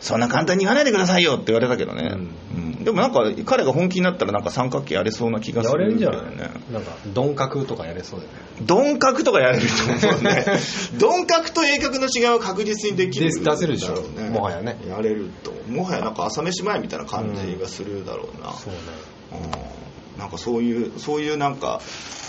[0.00, 2.16] そんな簡単に言わないでくださいよって言われたけどね、
[2.54, 2.84] うん。
[2.84, 8.38] でもなんか彼が本気になったらなんか三角形やれそうな気がすやれるるんじゃなんか鈍角とかやれそうだよね。
[8.60, 9.66] 鈍角とかやれる
[10.00, 10.44] と思うね。
[11.00, 13.32] 鈍角と鋭角の違いは確実にできる。
[13.32, 13.94] で出せるでしょ。
[13.94, 14.30] だろうね。
[14.30, 14.78] もはやね。
[14.88, 15.52] やれると。
[15.68, 18.78] もはやなんか朝飯前みたいな感じがするだろうな、そうね。
[19.32, 20.20] うん。
[20.20, 21.80] なんかそういうそういうなんか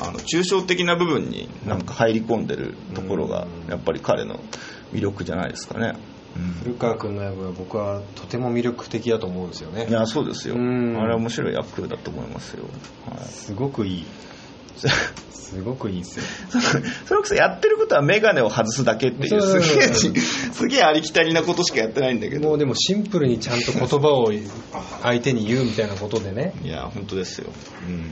[0.02, 4.40] あの抽象的な部分になんか入り込んでるところがやっぱり彼の
[4.94, 5.94] 魅力じゃないですかね、
[6.64, 9.88] 古川君の役は僕はとても魅力的だと思うんですよね。
[9.90, 10.56] いやそうですよ。
[10.56, 10.94] あうん。
[10.94, 12.64] れは面白い役だと思いますよ、
[13.06, 13.26] はい。
[13.26, 14.06] すごくいい。
[15.32, 16.26] すごくいいですよ。
[17.06, 22.50] それこそやってることは眼鏡を外すだけっていうすげえすげえありきたりなことしかやってないんだけど。
[22.50, 24.32] もうでもシンプルにちゃんと言葉を
[25.02, 26.54] 相手に言うみたいなことでね。
[26.64, 27.48] いや本当ですよ、
[27.88, 28.12] うん、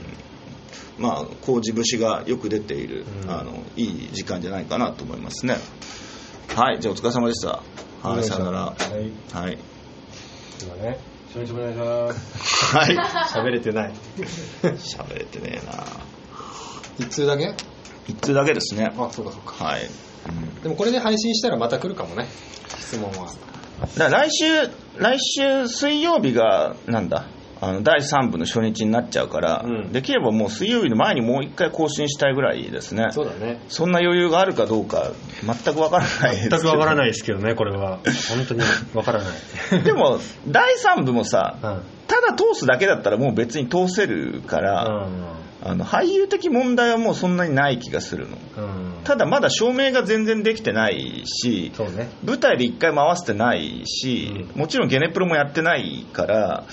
[0.98, 3.30] まあ麹節がよく出ている、うん。
[3.30, 5.58] あのいい時間じゃないかなと思いますね。
[6.54, 7.62] はいじゃあお疲れ様でした
[8.10, 8.58] はいさよなら。
[8.60, 9.44] はい。
[9.44, 9.58] はい。
[10.62, 10.98] 今ね
[11.34, 12.76] 初日お願いします。
[12.76, 12.96] はい。
[13.28, 13.92] 喋れてない。
[14.62, 15.84] 喋れてねえな。
[16.98, 17.54] 一通だけ？
[18.08, 18.92] 一通だけですね。
[18.96, 19.64] あそうかそうか。
[19.64, 19.82] はい、
[20.28, 20.62] うん。
[20.62, 22.26] でもこれで配信したらまた来るかもね。
[22.78, 23.32] 質問は。
[23.98, 27.26] だから来週来週水曜日がなんだ？
[27.60, 29.92] あの第3部の初日になっちゃうから、うん。
[29.92, 33.06] できればもう水曜日の前にもう一回更新したいぐらいですね。
[33.12, 33.60] そうだね。
[33.68, 36.56] そんな余裕があるかどうか全くわからないですけど。
[36.58, 37.98] 全くわからないですけどねこれは。
[38.28, 38.60] 本当に
[38.94, 39.24] わからな
[39.80, 39.82] い。
[39.84, 41.82] でも第3部もさうん。
[42.06, 45.08] ただ通すだけだったらもう別に通せるから、
[45.68, 48.36] あの俳優的問題はもうそんなにない気がするの。
[48.36, 49.04] うん。
[49.04, 52.08] ただまだ照明が全然できてないしね。
[52.24, 56.64] 舞台で一回回してないし、もちろんゲネプロもやってないから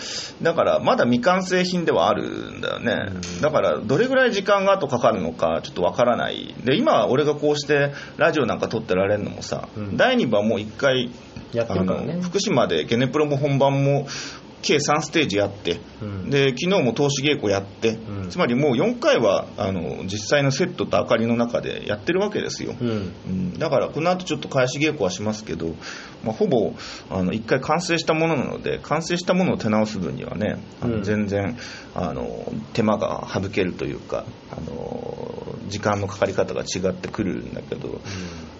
[0.41, 6.53] だからまだ未完成品ではあるんだよね、だからどれぐらい時間が後かかるのかちょっとわからない。
[6.63, 9.97] で今俺がこうしてラジオなんか撮ってられるのもさ、うん。
[9.97, 11.09] 第2部はもう一回
[11.51, 12.21] やってるからね。
[12.21, 14.07] 福島でゲネプロも本番も
[14.63, 16.29] 計3ステージやって、うん。
[16.29, 18.29] で昨日も投資稽古やって、うん。
[18.29, 23.13] つまりもう4回はあの実際のセットと明かりの中でやってるわけですよ、うん。
[23.27, 23.59] うん。
[23.59, 25.75] だからこの後ちょっと返し稽古はしますけど、
[26.23, 26.73] まあ、ほぼ
[27.09, 31.03] あの1回完成したものなので完成したものを手直す分にはねあのうん。
[31.03, 31.57] 全然
[31.93, 37.99] あの手間が省けるというかあの時間のかかり方が違ってくるんだけど、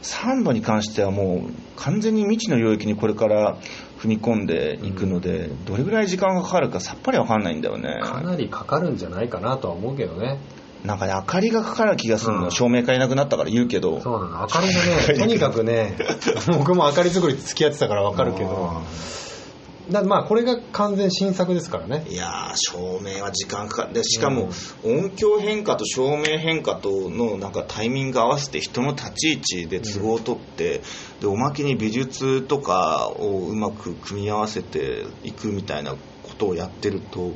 [0.02, 3.58] サンバに関してはもう完全に未知の領域にこれから
[4.04, 8.02] 踏み込んでいくので、どれぐらい時間がかかるかさっぱりわかんないんだよね。
[8.04, 10.40] かなりかかるんじゃないかなとは思うけどね。
[10.84, 12.52] なんかね明かりがかかる気がするの、うん。
[12.52, 14.02] 照明がいなくなったから言うけど。
[14.02, 14.42] そうなの。
[14.42, 15.96] 明かりがねとにかくね
[16.48, 18.82] 僕も明かり作り付き合ってたから分かるけど
[19.92, 22.06] だまあこれが完全新作ですからね。
[22.10, 23.94] いやー照明は時間かかる。
[23.94, 24.50] でしかも
[24.84, 30.82] 音響変化と照明変化とのなんかタイミング合わせて人の立ち位置で都合を取って、
[31.20, 36.00] でおまけに美術とかをうまく組み合わせていくみたいなこ
[36.38, 37.34] とをやってると、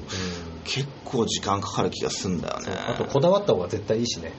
[0.63, 2.71] 結構時間かかる気がするんだよね。
[2.71, 4.31] あとこだわった方が絶対いいしね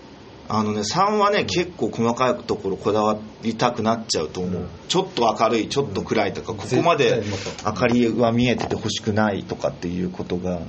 [0.51, 4.69] あのね3はね結構細かいところこだわりたくなっちゃうと思う、うん。
[4.89, 7.23] ちょっと明るいちょっと暗いとか、ここまで
[7.65, 10.63] 明かりは見えててほしくないとかっていうことが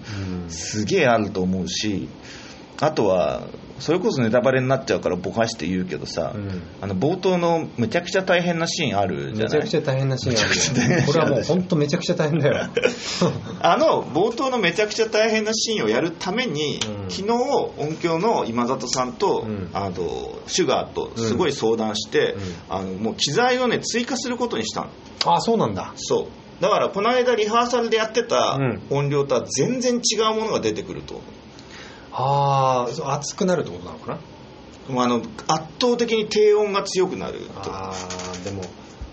[0.49, 2.09] すげえあると思うし
[2.81, 3.47] あとは
[3.79, 6.61] それこそネタバレになっちゃうからぼかして言うけどさ、うん。
[6.81, 9.45] あの冒頭のめちゃくちゃ大変なシーンあるじゃない？
[9.45, 11.03] めちゃくちゃ大変なシーンあるよ。
[11.07, 12.67] これはもう本当めちゃくちゃ大変だよ。
[13.61, 17.09] あの冒頭のめちゃくちゃ大変なシーンをやるために、うん。
[17.09, 17.33] 昨日
[17.77, 19.69] 音響の今里さんと、うん。
[19.73, 22.41] あのシュガーとすごい相談して、うん。
[22.69, 24.87] あのもう機材をね追加することにしたの。
[25.25, 25.93] あそうなんだ。
[25.95, 26.61] そう。
[26.61, 28.81] だからこの間リハーサルでやってたうん。
[28.89, 31.21] 音量とは全然違うものが出てくると、
[32.11, 34.19] ああ熱くなるってことなのか
[34.87, 34.93] な？
[34.93, 35.27] もうあの圧
[35.79, 37.71] 倒的に低温が強くなると。
[37.71, 38.63] ああでも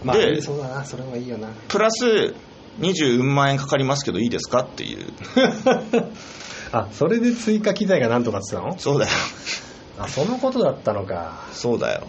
[0.03, 1.49] まあでそうだなそれはいいよな。
[1.69, 2.35] プラス
[2.81, 5.13] 20万円かかりますけどいいですかっていう。
[6.73, 8.79] あそれで追加機材がなんとかってたの？
[8.79, 9.13] そうだよ。
[9.99, 11.47] あそのことだったのか。
[11.53, 12.07] そうだよ。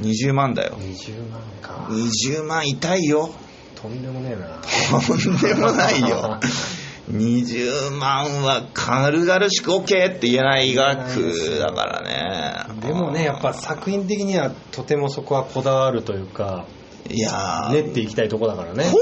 [0.00, 0.76] 20万だよ。
[0.78, 1.88] 20万か。
[1.90, 3.30] 20万痛いよ。
[3.74, 4.60] とんでもねえな。
[5.00, 6.38] とんでもないよ
[7.12, 12.80] 20万は軽々しく OK って言えない額だからね。
[12.80, 16.66] でもねやっぱ作品的にはとてもそこはこだわるというか
[17.08, 17.72] いやー。
[17.72, 18.84] 練っていきたいとこだからね。
[18.84, 18.96] ほんの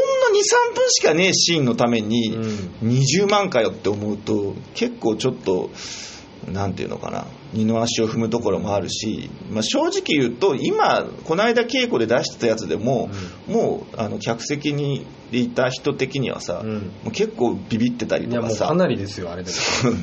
[0.70, 2.44] 23分しかねえシーンのためにうん。
[2.88, 5.70] 20万かよって思うと結構ちょっと
[6.46, 7.26] なんていうのかな。
[7.52, 13.08] 二の足を踏むところもあるし、まあ、正直言うと今この間稽古で出してたやつでも、
[13.46, 16.72] もうあの客席にいた人的にはさ、うん。
[16.74, 18.66] もう結構ビビってたりとかさ。
[18.66, 19.50] かなりですよあれで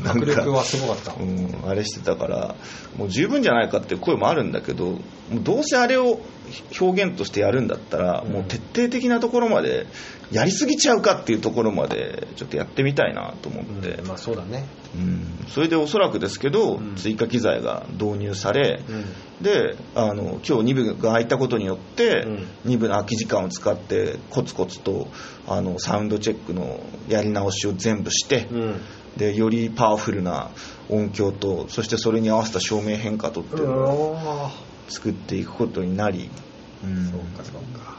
[0.05, 1.13] 迫力はすごかった。
[1.13, 2.55] うん、あれしてたから
[2.97, 4.97] もう十分じゃないかって声もあるんだけども
[5.33, 6.19] うどうせあれを
[6.79, 8.33] 表現としてやるんだったら、うん。
[8.33, 9.87] もう徹底的なところまで
[10.31, 14.65] やりすぎちゃうかっていうところまでちょっとやってみたいなと思って、うんまあそうだね。
[14.95, 16.95] うんそれでおそらくですけど、うん。
[16.95, 19.05] 追加機材が導入され、うん
[19.41, 22.71] であの今日2部が開いたことによって、うん。
[22.71, 25.07] 2部の空き時間を使ってコツコツと
[25.47, 28.81] あのサウンドチェックのやり直しを全部して、うん。
[29.17, 30.51] でよりパワフルな
[30.89, 34.17] 音響とそしてそれに合わせた照明変化とっていうのを
[34.87, 36.29] 作っていくことになり、
[36.83, 37.05] うん。
[37.09, 37.95] そうかそうか。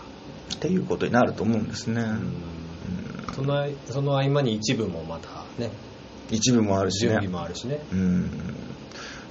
[0.55, 2.03] っていうことになると思うんですね、
[3.35, 5.71] そのその合間に一部もまたね。
[6.31, 7.11] 一部もあるしね。
[7.11, 7.81] 準備もあるしね。
[7.93, 8.31] うん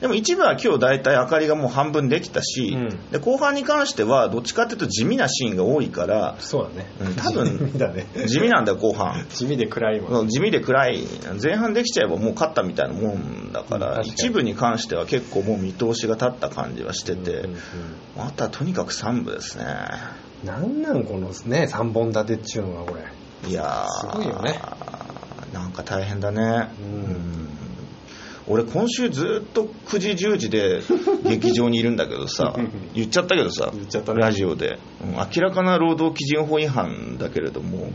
[0.01, 3.12] でも一部は今日大体明かりがもう半分できたし、うん。
[3.12, 6.89] で後半に関してはどっちかっていうと地味なシーンが多いからそうだね。
[6.99, 8.08] うん多分 地味だね。
[8.27, 9.25] 地味なんだよ後半。
[9.29, 11.03] 地味で暗いもん地味で暗い。
[11.41, 17.58] 前半できちゃえばもう勝ったみたいなもんだから、うん一部に関しては結構もう見通しが立った感じはしてて、うんうん
[18.17, 19.65] あとはとにかく3部ですね。
[20.43, 23.49] なんなんこのね3本立てっちゅうのはこれ。
[23.49, 24.60] いやーすごいよね。
[25.53, 26.69] なんか大変だね。
[26.79, 27.44] うんうん
[28.47, 30.81] 俺今週ずっと9時10時で
[31.23, 32.55] 劇場にいるんだけどさ
[32.93, 34.21] 言っちゃったけどさ言っちゃったね。
[34.21, 37.91] ラジオで、うん明らかな労働基準法違反だけれども、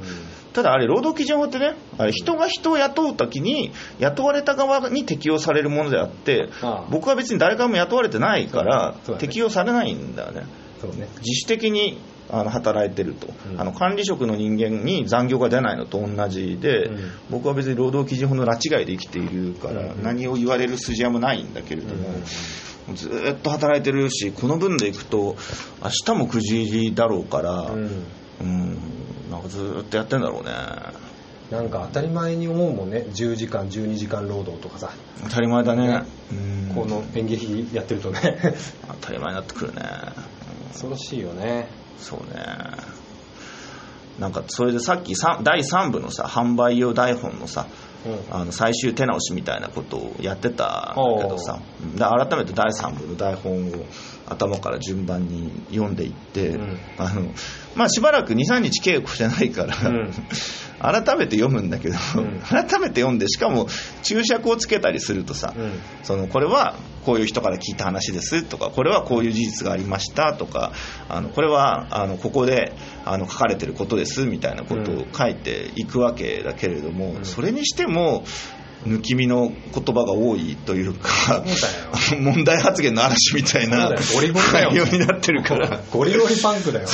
[0.53, 6.49] ただあれ労働基準法ってねあれ人が人を雇う時に雇われた側に適用されるものであって
[6.91, 10.47] 僕は別に誰からも雇われてないから、適用されないんだよね
[10.89, 11.09] ね。
[11.19, 11.99] 自主的に
[12.33, 13.61] あの働いてると、うん。
[13.61, 16.99] あの管理職の人間に残業が出ないのと同じで、うん。
[17.31, 20.03] 僕は別に労働基準法の拉致外で生きているから、うん。
[20.03, 22.09] 何を言われる筋合いもないんだけれども、
[22.95, 25.37] ずーっと働いてるしこの分でいくと
[25.83, 28.05] 明日も9時だろうから、うん。
[28.41, 28.79] うん
[29.31, 30.51] なんかずーっとやってんだろうね。
[31.51, 33.07] なんか当たり前に思うもんね。
[33.09, 34.93] 10時間12時間労働とかさ。
[35.25, 35.89] 当たり前だね。
[35.89, 36.05] ね。
[36.33, 36.75] うん。
[36.75, 38.39] この演劇やってるとね。
[38.87, 39.83] 当たり前になってくるね。
[40.71, 41.69] 恐ろしいよね
[42.01, 42.45] そうね。
[44.19, 47.67] なんかそれでさっきさ第3部のさ販売用台本のさ
[48.07, 48.35] うん。
[48.35, 51.61] あの最終手直しみたいなことをやってたんだけどさ
[51.95, 53.85] で改めて第3部の台本を
[54.27, 56.79] 頭から順番に読んでいって、うん。
[56.99, 57.31] あの
[57.75, 60.11] まあ、しばらく23日稽古してないから、うん
[60.81, 62.41] 改めて読むんだけど、うん。
[62.41, 63.69] 改めて読んでしかも
[64.03, 65.73] 注釈をつけたりするとさ、うん。
[66.03, 70.73] そのこれはこういう人から聞いた話ですとかこれはこういう事実がありましたとか
[71.09, 72.73] あのこれはあのここで
[73.05, 77.25] あの書かれてることですみたいなことを書いていくわけだけれども、うん。
[77.25, 78.25] それにしても
[78.87, 81.45] 抜き身の言葉が多いというか
[82.19, 84.45] 問題発言の嵐みたいなゴリゴよ。
[84.53, 85.81] 内容になってるから。
[85.91, 86.89] ゴリゴリパンクだよ。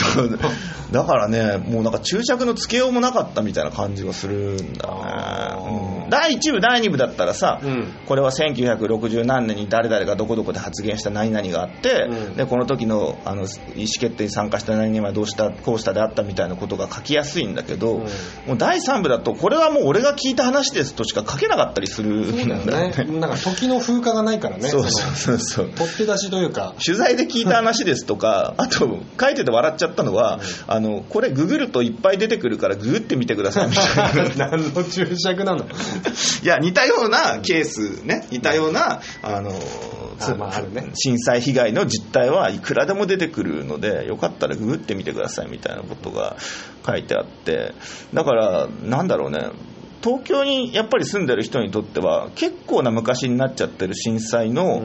[0.90, 5.85] だからね、もうなんか注釈のつけようもなかったみたいな感じがするんだあね。
[6.08, 7.92] 第1部、第2部だったらさ、うん。
[8.06, 12.36] これは1960何年に誰々がどこどこで発言した何々があって、うん。
[12.36, 13.48] でこの時のあの意思
[14.00, 18.00] 決定に参加した何々はどうした、こうしたであったみたいなことが書きやすいんだけど、うん。
[18.46, 23.20] もう第3部だと、これはもう俺が聞いた話ですとしか書けなかったりするんそうだだよね。
[23.20, 24.68] なんか時の風化がないからね。
[24.68, 25.66] そうそうそうそう。
[25.66, 26.74] の取って出しというか。
[26.84, 34.48] 取材で聞いた話ですとか、あと書いてて笑っちゃったのは、あのこれググるといっぱい出てくるからググってみてくださいみたいな。
[34.50, 35.66] 何の注釈なの？
[36.42, 38.26] いや似たようなケースね。
[38.30, 39.52] 似たようなあの
[40.94, 46.36] 震災被害の実態はいくらでも出てくるのでよかったらググってみてくださいみたいなことが
[46.86, 47.74] 書いてあって。
[48.14, 49.50] だからなんだろうね
[50.02, 54.82] 東京にやっぱり住んでる人にとっては結構な昔になっちゃってる震災の,、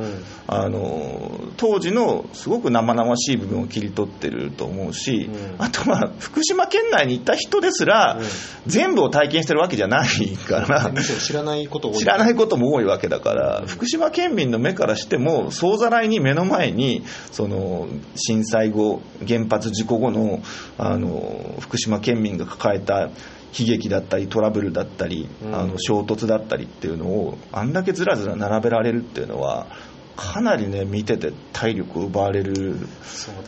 [0.47, 8.19] あの当時のすごく生々しい部分を切り取ってると思うし、あとは福島県内にいた人ですら、
[8.65, 20.41] 全部を体験してるわけじゃないから、知らないこと知らないことも多いわけだから、福島県民の目からしても総ざらいに目の前にその震災後原発事故後の
[20.78, 23.10] あの福島県民が抱えた
[23.57, 29.67] 悲劇だったりトラブルだったり、あの衝突だったりっていうのをあんだけずらずら並べられるっていうのは
[30.15, 32.78] かなりね見てて体力を奪われる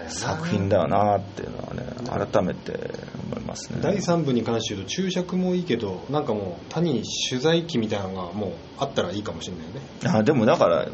[0.08, 1.18] 作品だよな。
[1.18, 1.84] っていうのはね
[2.32, 2.74] 改めて
[3.28, 3.80] 思いますね。
[3.82, 9.82] 第3部に関して言うと注釈もいいけどなんかもう単に取材機みたいなのがもうあったらいいかもしれないよね。
[10.20, 10.88] あでもだから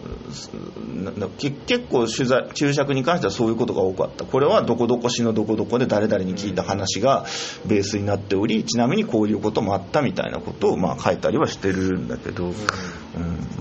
[1.37, 4.25] 結構取材注釈に関してはそういうことが多かった。
[4.25, 7.25] これはどこどこ市のどこどこで誰々に聞いた話が
[7.65, 12.53] ベースになっておりちなみにこういうこともあったみたいなことをまあ書いたりはしてるんだけど、うん。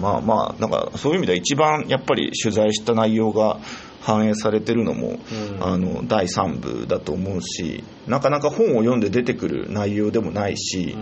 [0.00, 3.58] まあまあなんかそういう意味では一番やっぱり取材した内容が
[4.00, 5.18] 反映されてるのも、
[5.60, 10.96] あの第3部だと思うしなかなか本を読んで出てくる内容でもないし、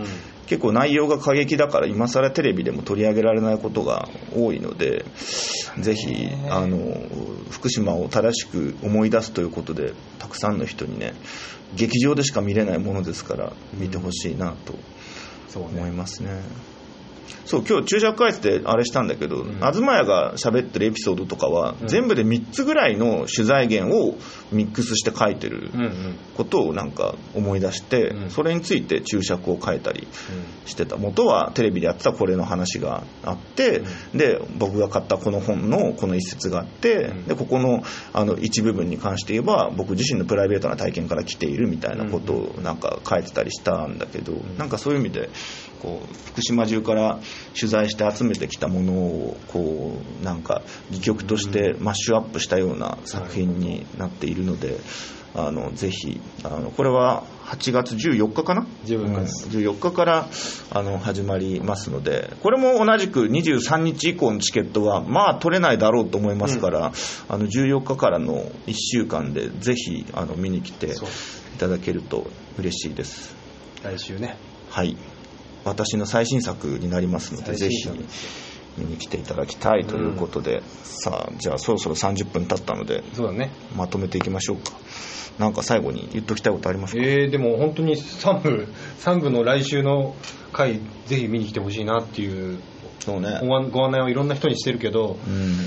[0.47, 5.05] 結構内容が過激だから今更テレビでも取り上げられないことが多いので
[5.79, 6.77] ぜひあの
[7.51, 11.13] 福島を正しく思い出すということでたくさんの人にね
[11.75, 14.73] 劇場でしか見れないものですから見てほしいなと
[15.59, 16.41] 思いますね。
[17.45, 24.17] そう今日注釈返してあれしたんだけど、東屋が喋ってるエピソードとかは、全部で3つぐらいの取材源を
[24.51, 25.69] ミックスして書いてる
[26.35, 30.07] ことをなんか思い出して、それについて注釈を書いたり
[30.65, 30.97] してた。
[30.97, 45.29] 元はテレビでやってたこれの話があって、で僕が買ったこの本のこの一節があって、でここのあの一部分に関して言えば僕自身のプライベートな体験から来ているみたいなことをなんか書いてたりしたんだけど、なんかそういう意味で
[45.81, 47.19] こう福島中から
[47.55, 54.79] 取材して集めてきたものをこうなんか戯曲としてマッシュアップしたような作品になっているので、
[55.35, 59.45] あのぜひあのこれは8月14日かな？14日です。
[59.45, 59.63] うん。
[59.63, 60.27] 14日から
[60.71, 66.91] あの始まりますのでこれも同じく23日以降のチケットはまあ取れないだろうと思いますから、
[67.29, 70.89] あの14日からの1週間でぜひあの見に来てい
[71.59, 73.35] ただけると嬉しいです。
[73.83, 74.37] 来週ね。
[74.69, 74.97] はい
[75.67, 77.89] 私の最新作になりますのでぜひ
[78.77, 83.49] 見に来ていただきたいということで、さあじゃあそろそろ30分経ったのでそうだね。
[83.75, 84.73] まとめていきましょうか。
[85.39, 88.67] なんか最後に言っときたいことありますか、えー、でも本当に3部
[88.99, 90.15] 3部の来週の
[90.51, 92.59] 回ぜひ見に来てほしいなっていう
[92.99, 93.39] そうね。
[93.43, 95.57] ご案ご案内をいろんな人にしてるけどうん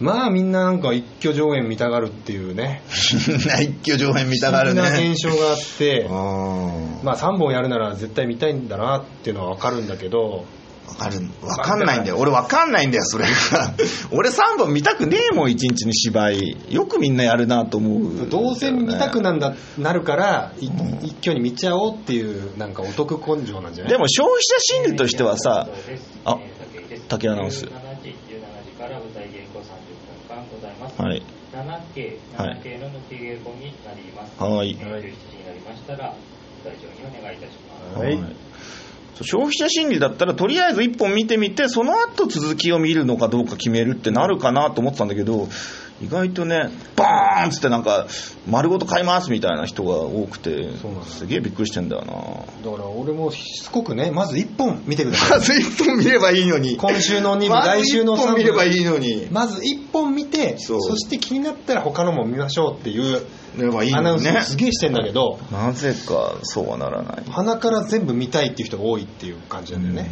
[0.00, 2.82] まあみんななんか一挙上演見たがるっていうね。
[2.88, 6.12] 一挙上演見たがる不思議なね現象があってあ
[7.04, 10.44] まあ3本やるなら絶対見たいんだなっていうのは分かるんだけど。
[10.86, 11.18] わかる。
[11.40, 12.18] わかんないんだよ。
[12.18, 13.30] 俺わかんないんだよそれが。
[14.12, 16.56] 俺3本見たくねえもん1日に芝居。
[16.68, 20.66] よくみんなやるなと思う、どうせ見たくなんだなるからい
[21.02, 22.74] 一挙に見ちゃおうっていうなん。
[22.74, 25.68] かお得根性なんじゃないでも消費者心理としてはさ
[26.26, 26.36] あ
[27.08, 29.70] 竹アナウンス17時、17時から舞台稽古30
[30.28, 31.02] 分間ございます。
[31.02, 34.42] はい 7K、はい 7K の抜き稽古になります。
[34.42, 36.14] はい17時になりましたら、
[36.62, 37.52] 会場にお願いいたし
[37.92, 37.98] ます。
[37.98, 38.36] はい
[39.22, 45.46] 消費者心理だったらとりあえず1本見てみてその後続きを見るのかどうか決めるってなるかなと思ってたんだけど
[46.02, 48.06] 意外とねバーンっつってなんか
[48.48, 51.26] 丸ごと買いますみたいな人が多くてそうなんだす。
[51.26, 52.12] げえびっくりしてんだよな。
[52.70, 55.30] だから俺もしつこくねまず1本見てください。
[55.38, 56.76] まず1本見ればいいのに。
[56.76, 58.26] 今週の2部来週の1 3部。
[58.26, 59.28] 本見ればいいのに。
[59.30, 63.22] まず1本見てそして気になったら他のも見ましょうっていう
[63.96, 67.22] アナウンスすげえしてんだけどなぜかそうはならない。
[67.30, 70.10] 鼻から全部見たいっていう人が多いっていう感じなんだよね。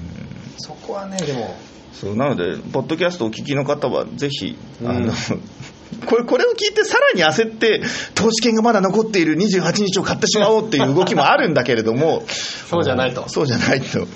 [0.58, 1.56] そこはねでも。
[1.92, 4.88] そうなのでポッドキャストをお聞きの方はぜひ、うん。
[4.88, 5.12] あ の
[6.06, 7.82] これこれを聞いてさらに焦って
[8.14, 12.24] 投資券がまだ残っている28日を買ってしまおうっていう動きもあるんだけれども。
[12.26, 13.28] そうじゃないと。
[13.28, 14.06] そうじゃないと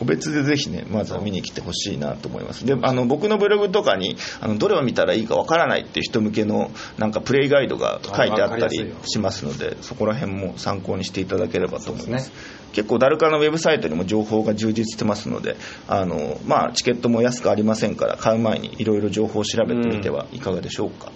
[0.00, 2.64] 個別でぜひねまずは見に来てほしいなと思います。
[2.64, 12.26] であの僕のブログとかにあのどれを見たらいいかわからないっていう人向けのなんかプレイガイドが書いてあったりしますのでそこら辺も参考にしていただければと思います。
[12.28, 15.56] そうです結構ダルカのウェブサイトにも情報が充実してますので
[15.88, 21.10] あの、まあ、チケットも安くありませんから買う前にいろいろ情報を調べてみてはいかがでしょうか、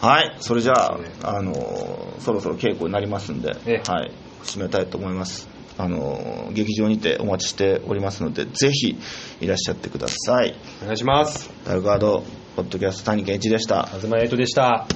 [0.00, 3.90] はいそれじゃああのそろそろ稽古になりますんで、ええ。
[3.90, 8.96] はい、締めたいと思いますあの劇場にてお待ちしておりますのでぜひ
[9.40, 10.54] いらっしゃってください。
[10.82, 11.50] お願いします。
[11.64, 12.24] ダルカード
[12.56, 13.86] ポッドキャスト谷健一でした。
[13.86, 14.86] 東エイトでした